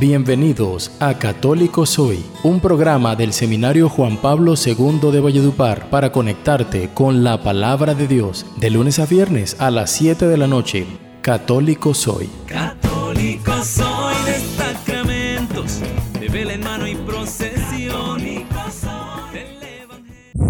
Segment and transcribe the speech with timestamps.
[0.00, 6.90] Bienvenidos a Católico Soy, un programa del Seminario Juan Pablo II de Valledupar para conectarte
[6.94, 10.86] con la palabra de Dios de lunes a viernes a las 7 de la noche.
[11.20, 12.30] Católico Soy.
[12.46, 15.80] Católico soy de sacramentos,
[16.20, 18.18] de vela en mano y procesión.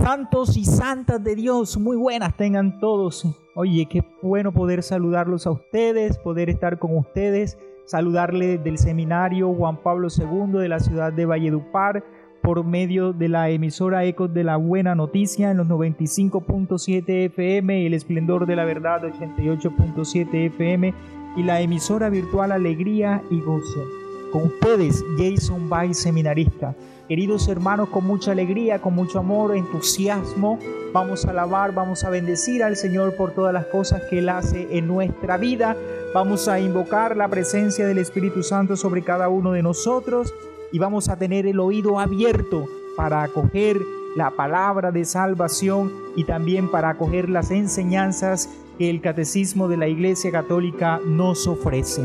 [0.09, 3.27] Santos y santas de Dios, muy buenas tengan todos.
[3.55, 7.59] Oye, qué bueno poder saludarlos a ustedes, poder estar con ustedes,
[7.89, 12.05] saludarle del seminario Juan Pablo II de la ciudad de Valledupar
[12.43, 17.95] por medio de la emisora Ecos de la Buena Noticia en los 95.7 FM el
[17.95, 20.93] Esplendor de la Verdad 88.7 FM
[21.37, 23.85] y la emisora virtual Alegría y Gozo.
[24.33, 26.75] Con ustedes, Jason Bay, seminarista.
[27.09, 30.59] Queridos hermanos, con mucha alegría, con mucho amor, entusiasmo,
[30.93, 34.77] vamos a alabar, vamos a bendecir al Señor por todas las cosas que Él hace
[34.77, 35.75] en nuestra vida.
[36.15, 40.35] Vamos a invocar la presencia del Espíritu Santo sobre cada uno de nosotros
[40.73, 42.65] y vamos a tener el oído abierto
[42.97, 43.77] para acoger
[44.17, 49.87] la palabra de salvación y también para acoger las enseñanzas que el Catecismo de la
[49.87, 52.03] Iglesia Católica nos ofrece.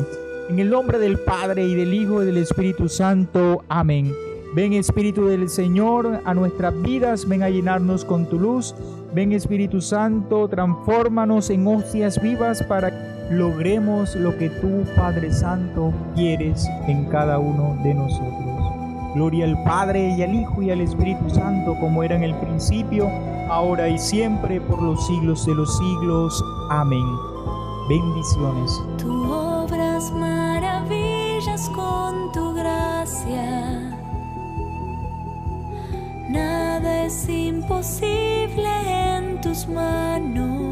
[0.50, 3.64] En el nombre del Padre y del Hijo y del Espíritu Santo.
[3.70, 4.14] Amén.
[4.54, 8.76] Ven Espíritu del Señor a nuestras vidas, ven a llenarnos con tu luz.
[9.14, 16.68] Ven Espíritu Santo, transfórmanos en hostias vivas para logremos lo que tú, Padre Santo, quieres
[16.88, 19.14] en cada uno de nosotros.
[19.16, 23.08] Gloria al Padre y al Hijo y al Espíritu Santo, como era en el principio,
[23.50, 26.44] ahora y siempre, por los siglos de los siglos.
[26.70, 27.06] Amén.
[27.90, 28.82] Bendiciones.
[28.98, 34.00] Tú obras maravillas con tu gracia.
[36.30, 40.63] Nada es imposible en tus manos.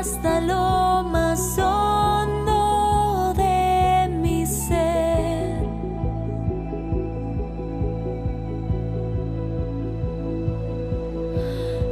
[0.00, 5.62] Hasta lo más hondo de mi ser.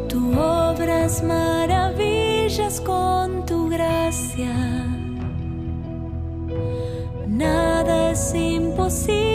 [0.09, 4.55] Tú obras maravillas con tu gracia.
[7.27, 9.28] Nada es imposible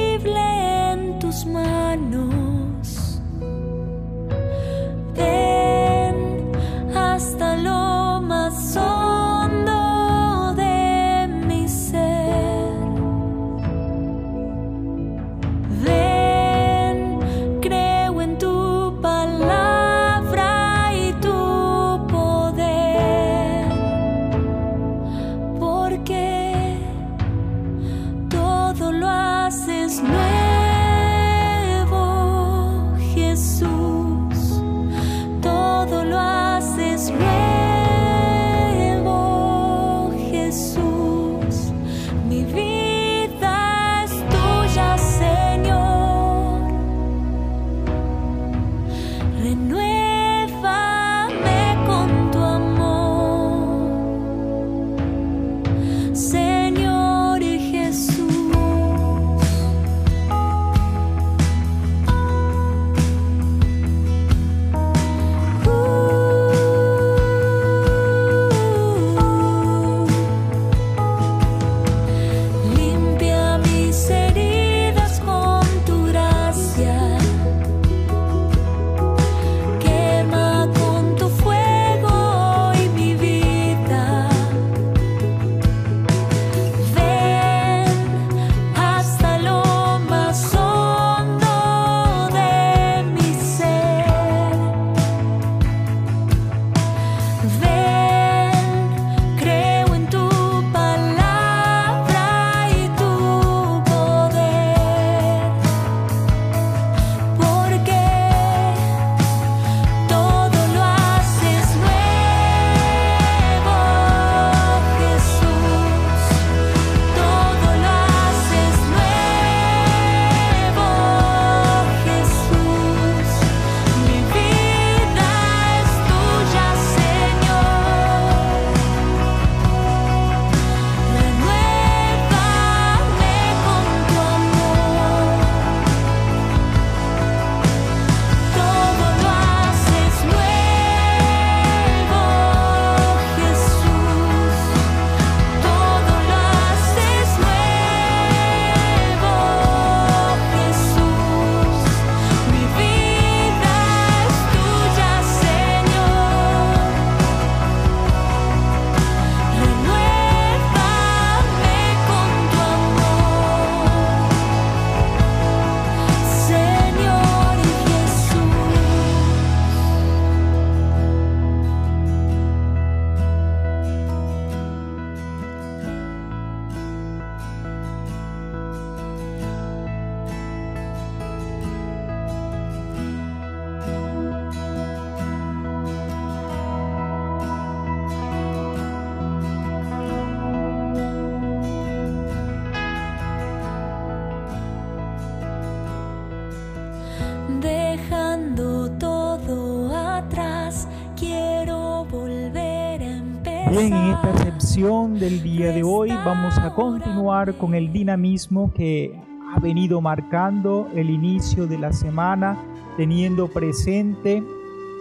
[204.83, 209.18] del día de hoy vamos a continuar con el dinamismo que
[209.56, 212.62] ha venido marcando el inicio de la semana,
[212.97, 214.44] teniendo presente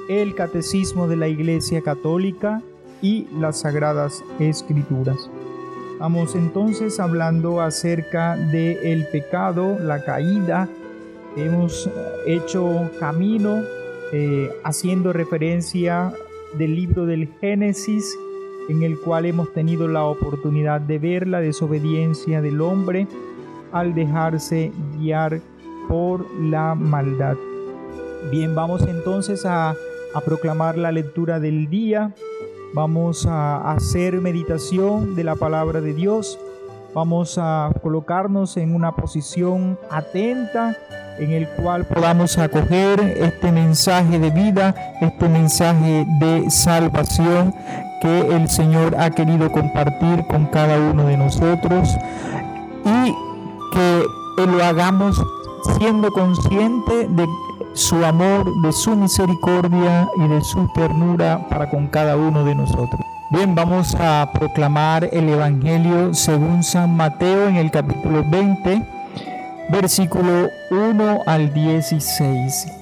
[0.08, 2.62] el catecismo de la Iglesia Católica
[3.00, 5.28] y las Sagradas Escrituras.
[5.98, 10.68] Vamos entonces hablando acerca del el pecado, la caída.
[11.36, 11.90] Hemos
[12.28, 13.64] hecho camino
[14.12, 16.12] eh, haciendo referencia
[16.56, 18.16] del libro del Génesis,
[18.68, 23.06] en el cual hemos tenido la oportunidad de ver la desobediencia del hombre
[23.72, 25.40] al dejarse guiar
[25.88, 27.36] por la maldad.
[28.30, 29.74] Bien, vamos entonces a,
[30.24, 32.14] proclamar la lectura del día.
[32.74, 36.38] Vamos a hacer meditación de la palabra de Dios.
[36.94, 40.76] Vamos a colocarnos en una posición atenta
[41.18, 47.54] en el cual podamos acoger este mensaje de vida, este mensaje de salvación
[48.02, 51.96] que el Señor ha querido compartir con cada uno de nosotros
[52.84, 53.14] y
[53.72, 54.04] que
[54.44, 55.22] lo hagamos
[55.78, 57.28] siendo consciente de
[57.74, 63.00] su amor, de su misericordia y de su ternura para con cada uno de nosotros.
[63.30, 68.82] Bien, vamos a proclamar el Evangelio según San Mateo en el capítulo 20
[69.70, 72.81] versículo 1 al 16.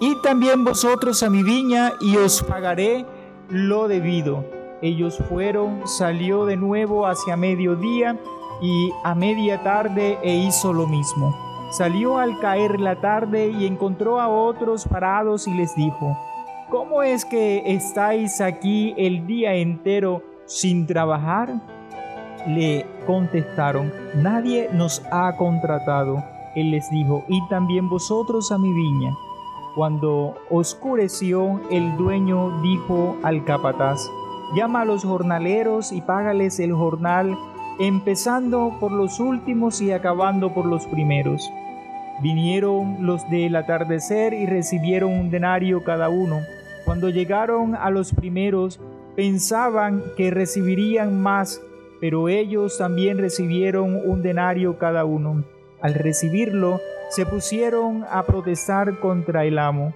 [0.00, 3.04] y también vosotros a mi viña y os pagaré
[3.48, 4.44] lo debido.
[4.80, 8.16] Ellos fueron, salió de nuevo hacia mediodía
[8.62, 11.34] y a media tarde e hizo lo mismo.
[11.70, 16.16] Salió al caer la tarde y encontró a otros parados y les dijo,
[16.70, 21.54] ¿cómo es que estáis aquí el día entero sin trabajar?
[22.46, 26.24] Le contestaron, nadie nos ha contratado.
[26.54, 29.12] Él les dijo, y también vosotros a mi viña.
[29.78, 34.10] Cuando oscureció, el dueño dijo al capataz,
[34.56, 37.38] llama a los jornaleros y págales el jornal,
[37.78, 41.48] empezando por los últimos y acabando por los primeros.
[42.20, 46.40] Vinieron los del atardecer y recibieron un denario cada uno.
[46.84, 48.80] Cuando llegaron a los primeros,
[49.14, 51.62] pensaban que recibirían más,
[52.00, 55.44] pero ellos también recibieron un denario cada uno.
[55.80, 56.80] Al recibirlo,
[57.10, 59.94] se pusieron a protestar contra el amo.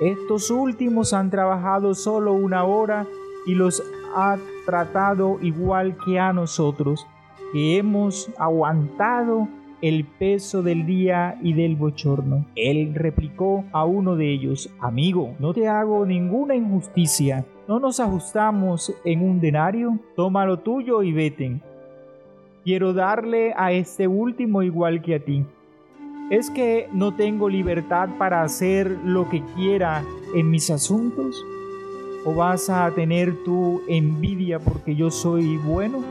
[0.00, 3.06] Estos últimos han trabajado solo una hora
[3.46, 3.82] y los
[4.14, 7.06] ha tratado igual que a nosotros,
[7.52, 9.48] que hemos aguantado
[9.82, 12.46] el peso del día y del bochorno.
[12.54, 17.44] Él replicó a uno de ellos, amigo, no te hago ninguna injusticia.
[17.66, 19.98] ¿No nos ajustamos en un denario?
[20.16, 21.60] Toma lo tuyo y vete.
[22.62, 25.46] Quiero darle a este último igual que a ti.
[26.30, 31.42] ¿Es que no tengo libertad para hacer lo que quiera en mis asuntos?
[32.26, 36.04] ¿O vas a tener tu envidia porque yo soy bueno?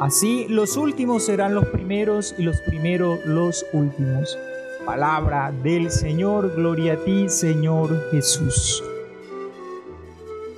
[0.00, 4.38] Así los últimos serán los primeros y los primeros los últimos.
[4.84, 8.84] Palabra del Señor, gloria a ti Señor Jesús.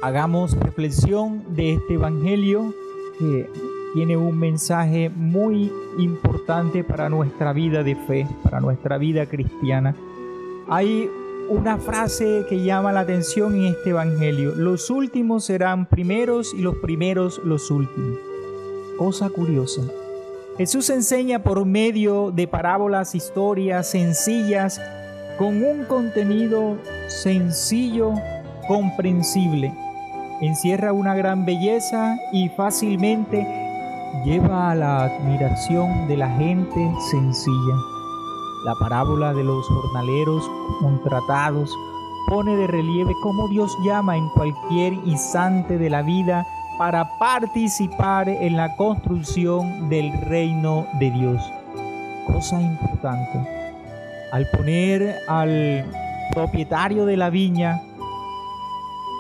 [0.03, 2.75] Hagamos reflexión de este Evangelio
[3.19, 3.49] que
[3.95, 9.95] tiene un mensaje muy importante para nuestra vida de fe, para nuestra vida cristiana.
[10.69, 11.09] Hay
[11.49, 14.53] una frase que llama la atención en este Evangelio.
[14.57, 18.19] Los últimos serán primeros y los primeros los últimos.
[18.99, 19.83] Cosa curiosa.
[20.59, 24.81] Jesús enseña por medio de parábolas, historias sencillas,
[25.39, 28.13] con un contenido sencillo,
[28.67, 29.73] comprensible.
[30.41, 33.64] Encierra una gran belleza y fácilmente
[34.25, 37.75] lleva a la admiración de la gente sencilla.
[38.65, 41.71] La parábola de los jornaleros contratados
[42.29, 46.47] pone de relieve cómo Dios llama en cualquier instante de la vida
[46.79, 51.43] para participar en la construcción del reino de Dios.
[52.27, 53.49] Cosa importante.
[54.33, 55.85] Al poner al
[56.33, 57.81] propietario de la viña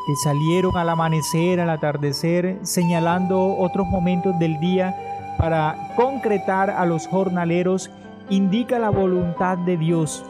[0.06, 4.94] que salieron al amanecer, al atardecer, señalando otros momentos del día
[5.38, 7.90] para concretar a los jornaleros,
[8.30, 10.24] indica la voluntad de Dios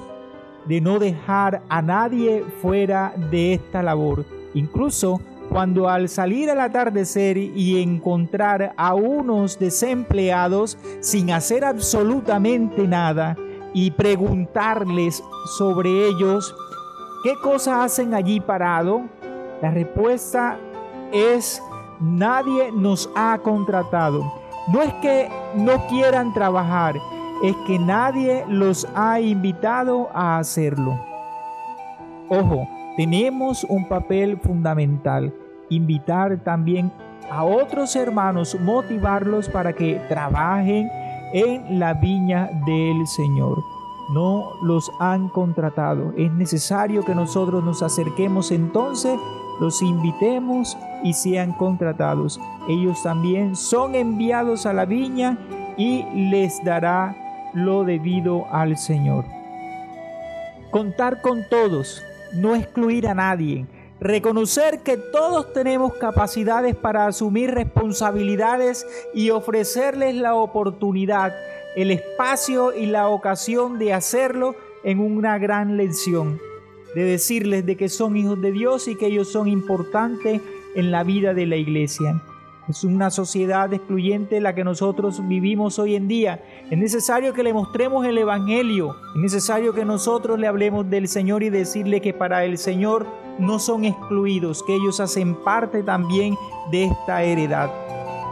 [0.66, 4.24] de no dejar a nadie fuera de esta labor.
[4.54, 13.36] Incluso cuando al salir al atardecer y encontrar a unos desempleados sin hacer absolutamente nada
[13.74, 15.22] y preguntarles
[15.58, 16.54] sobre ellos,
[17.22, 19.02] ¿qué cosa hacen allí parado?
[19.62, 20.58] La respuesta
[21.12, 21.62] es,
[22.00, 24.22] nadie nos ha contratado.
[24.72, 26.96] No es que no quieran trabajar,
[27.42, 30.98] es que nadie los ha invitado a hacerlo.
[32.28, 35.34] Ojo, tenemos un papel fundamental,
[35.68, 36.90] invitar también
[37.30, 40.88] a otros hermanos, motivarlos para que trabajen
[41.32, 43.58] en la viña del Señor.
[44.12, 46.12] No los han contratado.
[46.16, 49.18] Es necesario que nosotros nos acerquemos entonces,
[49.60, 52.40] los invitemos y sean contratados.
[52.68, 55.38] Ellos también son enviados a la viña
[55.76, 57.16] y les dará
[57.54, 59.24] lo debido al Señor.
[60.70, 63.66] Contar con todos, no excluir a nadie,
[64.00, 71.32] reconocer que todos tenemos capacidades para asumir responsabilidades y ofrecerles la oportunidad,
[71.76, 76.40] el espacio y la ocasión de hacerlo en una gran lección,
[76.94, 80.40] de decirles de que son hijos de Dios y que ellos son importantes
[80.74, 82.22] en la vida de la iglesia.
[82.68, 86.42] Es una sociedad excluyente la que nosotros vivimos hoy en día.
[86.70, 88.96] Es necesario que le mostremos el Evangelio.
[89.14, 93.06] Es necesario que nosotros le hablemos del Señor y decirle que para el Señor
[93.38, 96.36] no son excluidos, que ellos hacen parte también
[96.70, 97.70] de esta heredad.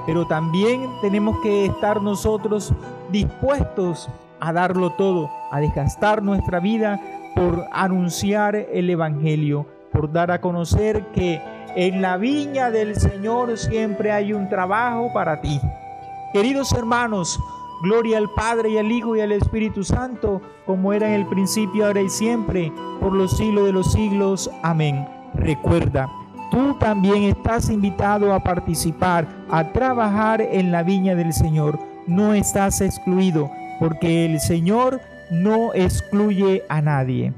[0.06, 2.72] Pero también tenemos que estar nosotros
[3.10, 4.08] dispuestos
[4.40, 7.00] a darlo todo, a desgastar nuestra vida
[7.34, 11.40] por anunciar el Evangelio, por dar a conocer que
[11.76, 15.60] en la viña del Señor siempre hay un trabajo para ti.
[16.32, 17.38] Queridos hermanos,
[17.82, 21.86] gloria al Padre y al Hijo y al Espíritu Santo, como era en el principio,
[21.86, 24.50] ahora y siempre, por los siglos de los siglos.
[24.62, 25.06] Amén.
[25.34, 26.08] Recuerda,
[26.50, 31.78] tú también estás invitado a participar, a trabajar en la viña del Señor.
[32.06, 35.00] No estás excluido, porque el Señor
[35.32, 37.32] no excluye a nadie.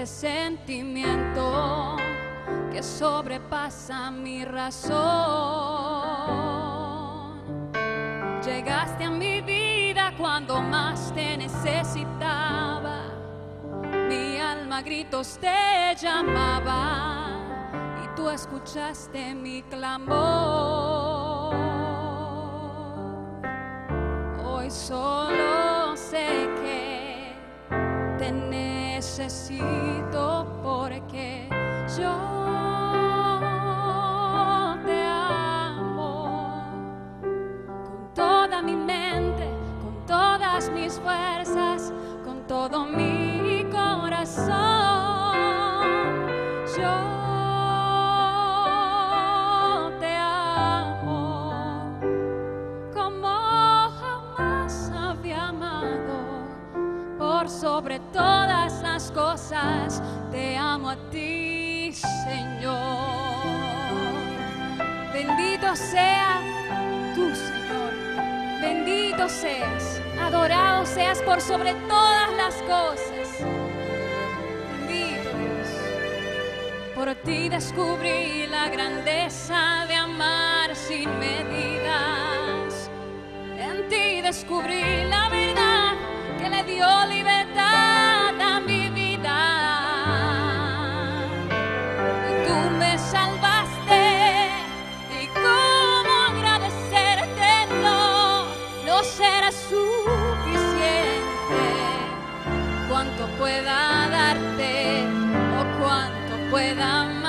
[0.00, 1.96] Este sentimiento
[2.72, 4.94] que sobrepasa mi razón.
[8.42, 13.02] Llegaste a mi vida cuando más te necesitaba.
[14.08, 17.36] Mi alma gritos te llamaba
[18.02, 21.54] y tú escuchaste mi clamor.
[24.46, 25.19] Hoy solo
[29.20, 31.46] necesito porque
[31.98, 32.14] yo
[34.86, 36.64] te amo
[37.60, 39.46] con toda mi mente,
[39.82, 41.92] con todas mis fuerzas,
[42.24, 44.56] con todo mi corazón.
[46.78, 46.96] Yo
[50.00, 51.52] te amo
[52.94, 53.28] como
[54.00, 55.90] jamás había amado.
[57.18, 58.79] Por sobre todas
[60.30, 62.70] te amo a ti, Señor.
[65.12, 66.40] Bendito sea
[67.16, 67.92] tú, Señor.
[68.60, 70.00] Bendito seas.
[70.20, 73.44] Adorado seas por sobre todas las cosas.
[74.86, 75.68] Bendito Dios.
[76.94, 82.88] Por ti descubrí la grandeza de amar sin medidas.
[83.58, 85.94] En ti descubrí la verdad
[86.38, 87.89] que le dio libertad
[103.40, 105.02] pueda darte
[105.58, 107.19] o cuanto pueda.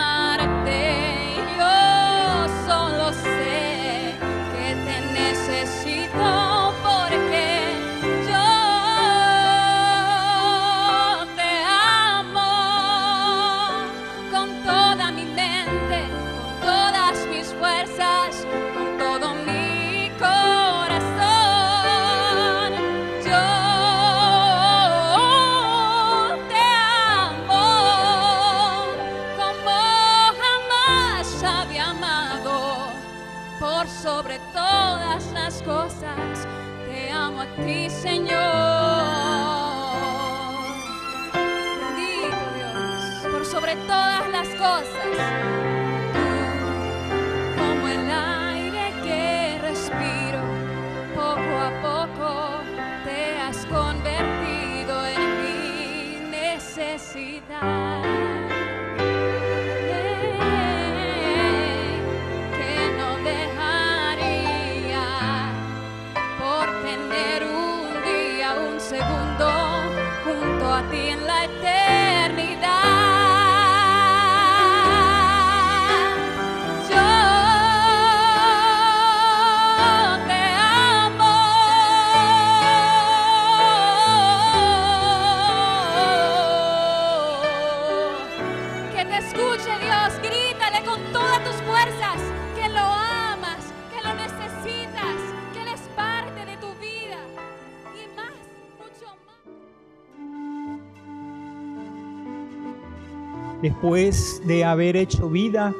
[103.81, 105.73] Después de haber hecho vida,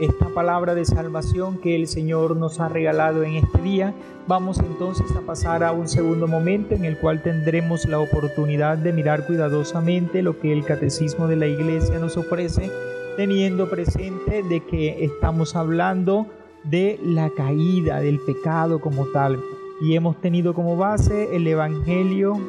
[0.00, 3.94] esta palabra de salvación que el Señor nos ha regalado en este día,
[4.26, 8.92] vamos entonces a pasar a un segundo momento en el cual tendremos la oportunidad de
[8.92, 12.68] mirar cuidadosamente lo que el catecismo de la iglesia nos ofrece,
[13.16, 16.26] teniendo presente de que estamos hablando
[16.64, 19.38] de la caída, del pecado como tal.
[19.80, 22.40] Y hemos tenido como base el Evangelio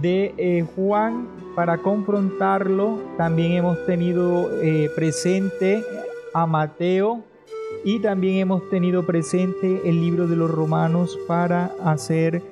[0.00, 2.98] de eh, Juan para confrontarlo.
[3.16, 5.84] También hemos tenido eh, presente
[6.34, 7.22] a Mateo
[7.84, 12.42] y también hemos tenido presente el libro de los romanos para hacer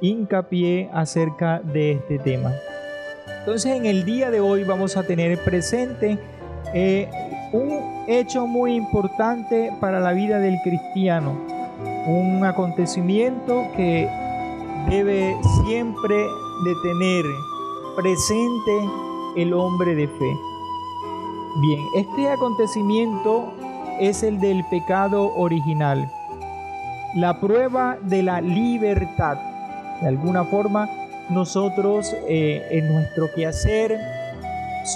[0.00, 2.52] hincapié acerca de este tema.
[3.40, 6.18] Entonces en el día de hoy vamos a tener presente
[6.74, 7.08] eh,
[7.52, 11.38] un hecho muy importante para la vida del cristiano,
[12.06, 14.08] un acontecimiento que
[14.88, 16.16] debe siempre
[16.64, 17.24] de tener
[17.96, 18.88] presente
[19.36, 20.38] el hombre de fe.
[21.60, 23.54] Bien, este acontecimiento
[23.98, 26.10] es el del pecado original,
[27.14, 29.38] la prueba de la libertad.
[30.02, 30.90] De alguna forma,
[31.30, 33.98] nosotros eh, en nuestro quehacer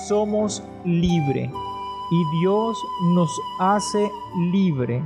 [0.06, 1.50] somos libres
[2.10, 2.76] y Dios
[3.14, 4.10] nos hace
[4.52, 5.02] libre.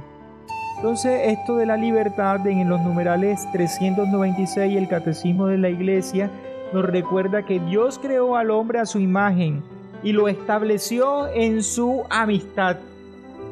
[0.77, 6.31] Entonces, esto de la libertad en los numerales 396 el Catecismo de la Iglesia
[6.75, 9.63] nos recuerda que Dios creó al hombre a su imagen
[10.03, 12.79] y lo estableció en su amistad.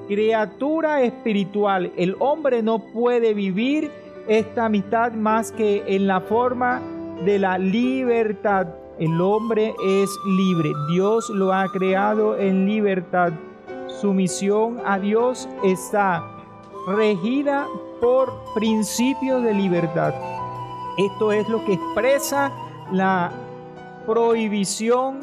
[0.08, 3.92] Criatura espiritual, el hombre no puede vivir
[4.26, 6.82] esta amistad más que en la forma
[7.24, 8.66] de la libertad.
[8.98, 13.32] El hombre es libre, Dios lo ha creado en libertad.
[13.87, 16.24] Su misión a Dios está
[16.88, 17.68] regida
[18.00, 20.12] por principios de libertad.
[20.98, 22.52] Esto es lo que expresa
[22.92, 23.33] la
[24.07, 25.20] prohibición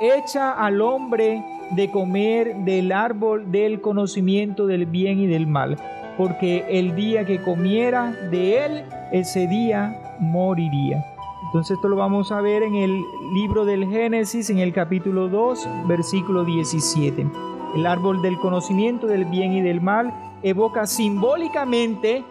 [0.00, 5.76] hecha al hombre de comer del árbol del conocimiento del bien y del mal,
[6.16, 11.04] porque el día que comiera de él, ese día moriría.
[11.46, 13.02] Entonces esto lo vamos a ver en el
[13.34, 17.26] libro del Génesis, en el capítulo 2, versículo 17.
[17.74, 20.12] El árbol del conocimiento del bien y del mal
[20.42, 22.24] evoca simbólicamente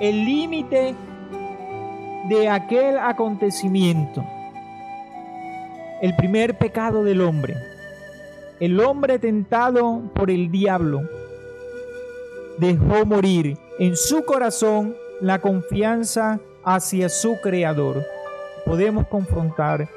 [0.00, 0.94] el límite
[2.28, 4.24] de aquel acontecimiento.
[6.02, 7.56] El primer pecado del hombre.
[8.60, 11.02] El hombre tentado por el diablo
[12.58, 18.04] dejó morir en su corazón la confianza hacia su creador.
[18.64, 19.88] Podemos confrontar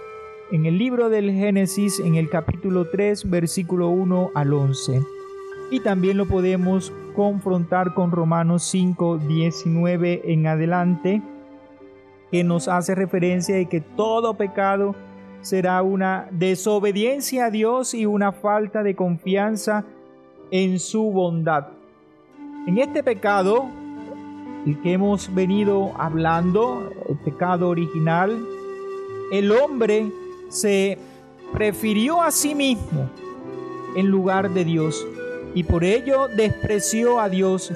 [0.52, 5.02] en el libro del Génesis, en el capítulo 3, versículo 1 al 11.
[5.72, 11.22] Y también lo podemos confrontar con Romanos 5, 19 en adelante,
[12.32, 14.96] que nos hace referencia de que todo pecado
[15.42, 19.84] será una desobediencia a Dios y una falta de confianza
[20.50, 21.68] en su bondad.
[22.68, 23.66] En este pecado,
[24.66, 28.40] el que hemos venido hablando, el pecado original,
[29.32, 30.12] el hombre
[30.50, 30.98] se
[31.52, 33.10] prefirió a sí mismo
[33.96, 35.06] en lugar de Dios
[35.54, 37.74] y por ello despreció a Dios,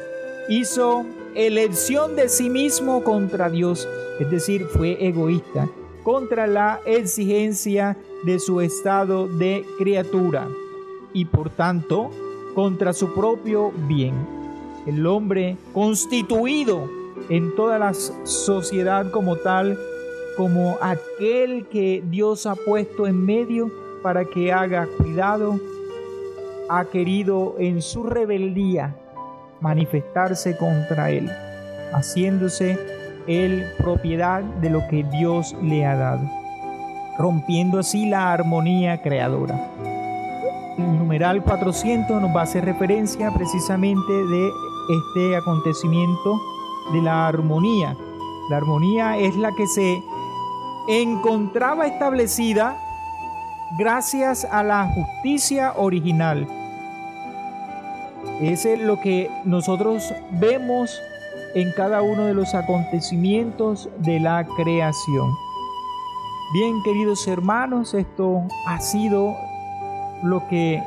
[0.48, 3.88] hizo elección de sí mismo contra Dios,
[4.20, 5.68] es decir, fue egoísta,
[6.04, 10.48] contra la exigencia de su estado de criatura
[11.14, 12.12] y por tanto
[12.54, 14.14] contra su propio bien.
[14.86, 16.88] El hombre constituido
[17.30, 19.80] en toda la sociedad como tal,
[20.38, 23.72] como aquel que Dios ha puesto en medio
[24.04, 25.60] para que haga cuidado,
[26.70, 28.96] ha querido en su rebeldía
[29.60, 31.30] manifestarse contra él,
[31.94, 32.78] haciéndose
[33.28, 36.30] él propiedad de lo que Dios le ha dado,
[37.18, 39.72] rompiendo así la armonía creadora.
[40.78, 44.50] El numeral 400 nos va a hacer referencia precisamente de
[44.90, 46.40] este acontecimiento
[46.94, 47.96] de la armonía.
[48.50, 50.04] La armonía es la que se
[50.88, 52.78] encontraba establecida
[53.78, 56.48] gracias a la justicia original.
[58.42, 61.00] Ese es lo que nosotros vemos
[61.56, 65.32] en cada uno de los acontecimientos de la creación.
[66.54, 69.36] Bien, queridos hermanos, esto ha sido
[70.22, 70.84] lo que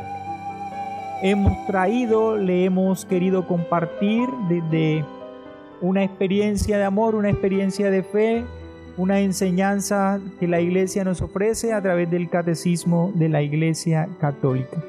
[1.22, 5.04] hemos traído, le hemos querido compartir desde
[5.81, 8.44] una experiencia de amor, una experiencia de fe,
[8.96, 14.83] una enseñanza que la iglesia nos ofrece a través del catecismo de la iglesia católica.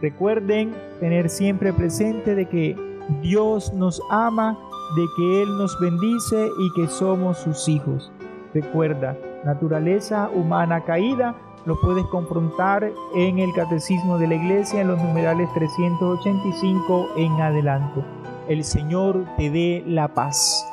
[0.00, 2.76] Recuerden tener siempre presente de que
[3.22, 4.58] Dios nos ama,
[4.94, 8.12] de que Él nos bendice y que somos sus hijos.
[8.54, 11.34] Recuerda, naturaleza humana caída,
[11.66, 18.04] lo puedes confrontar en el Catecismo de la Iglesia en los numerales 385 en adelante.
[18.48, 20.64] El Señor te dé la paz.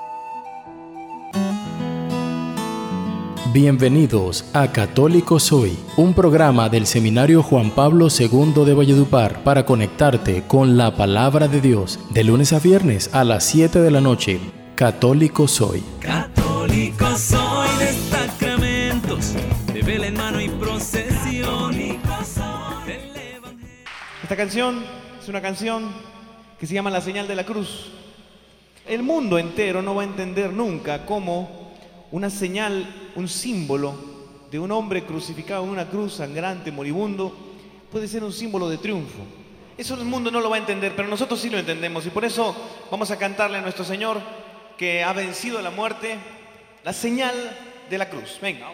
[3.54, 10.42] Bienvenidos a Católico Soy, un programa del Seminario Juan Pablo II de Valledupar para conectarte
[10.48, 14.40] con la palabra de Dios de lunes a viernes a las 7 de la noche.
[14.74, 15.84] Católico Soy.
[16.00, 19.36] Católico soy de sacramentos,
[19.72, 21.76] de vela en mano y procesión.
[24.24, 24.84] Esta canción
[25.22, 25.92] es una canción
[26.60, 27.92] que se llama La señal de la cruz.
[28.88, 31.63] El mundo entero no va a entender nunca cómo
[32.14, 33.96] una señal, un símbolo
[34.52, 37.36] de un hombre crucificado en una cruz sangrante, moribundo,
[37.92, 39.24] puede ser un símbolo de triunfo.
[39.80, 42.24] Eso el mundo no lo va a entender, pero nosotros sí lo entendemos y por
[42.24, 42.56] eso
[42.92, 44.22] vamos a cantarle a nuestro Señor
[44.78, 46.20] que ha vencido la muerte,
[46.84, 47.34] la señal
[47.90, 48.38] de la cruz.
[48.40, 48.68] Venga.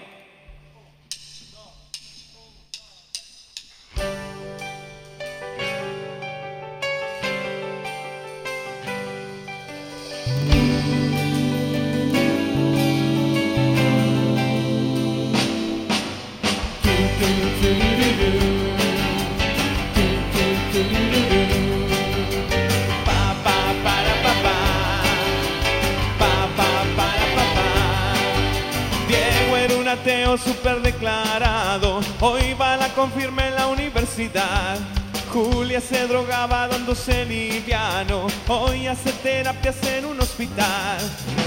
[35.31, 38.27] Julia se drogaba dándose liviano.
[38.49, 40.97] Hoy hace terapias en un hospital.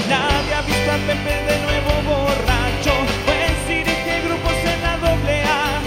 [0.08, 2.94] Nadie ha visto a Pepe de nuevo borracho.
[3.26, 5.80] Pues dirige grupos en la doble A.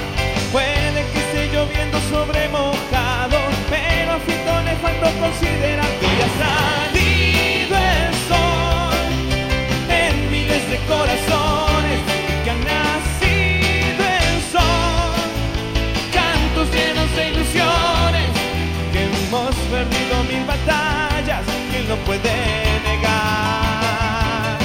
[0.52, 6.85] Puede que esté lloviendo sobre mojado, pero a Fito le faltó considerar que ya ha
[22.06, 22.34] puede
[22.84, 24.58] negar.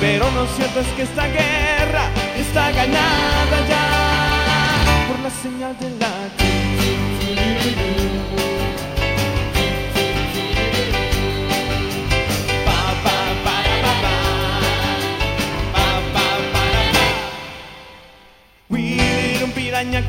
[0.00, 3.86] Pero lo cierto es que esta guerra está ganada ya
[5.08, 6.10] por la señal de la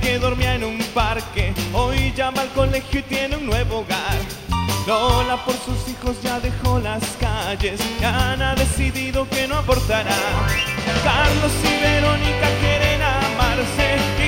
[0.02, 1.54] que dormía en un parque.
[1.74, 4.31] Hoy llama al colegio y tiene un nuevo hogar.
[4.88, 7.80] Lola por sus hijos ya dejó las calles.
[8.04, 10.16] Ana ha decidido que no abortará.
[11.04, 14.21] Carlos y Verónica quieren amarse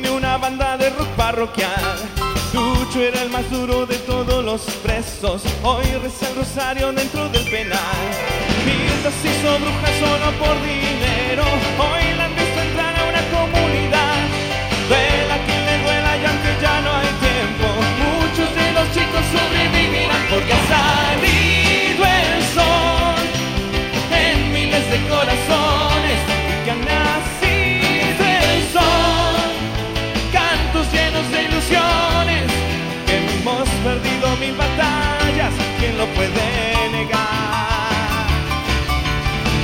[0.00, 1.98] tiene una banda de rock parroquial.
[2.52, 5.42] Lucho era el más duro de todos los presos.
[5.62, 8.04] Hoy reza el rosario dentro del penal.
[8.64, 11.42] Mi cuántas hizo brujas solo por dinero.
[11.82, 14.16] Hoy la han visto entrar a una comunidad.
[14.88, 17.66] Duela quien le duela y aunque ya no hay tiempo,
[18.06, 21.27] muchos de los chicos sobrevivirán porque ha
[31.68, 38.26] que hemos perdido mil batallas, ¿quién lo puede negar?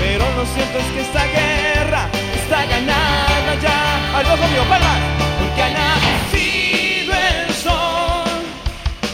[0.01, 4.19] Pero lo cierto es que esta guerra está ganada ya.
[4.19, 4.99] Al ojo mío, palmas,
[5.39, 8.43] porque ha nacido el sol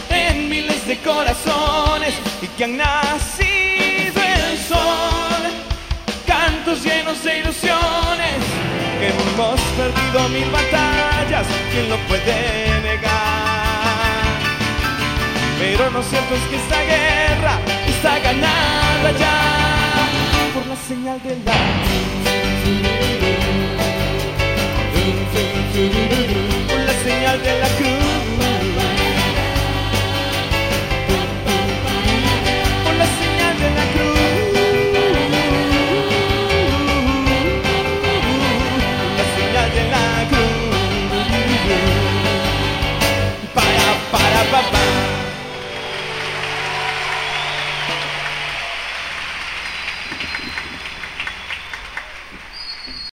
[0.09, 5.43] en miles de corazones y que han nacido el sol.
[6.27, 8.00] Cantos llenos de ilusiones, que
[9.41, 13.11] hemos perdido mil batallas, ¿quién lo puede negar?
[15.59, 19.37] Pero lo cierto es que esta guerra está ganada ya
[20.53, 21.53] por la señal de la
[26.67, 28.60] por la señal de la cruz.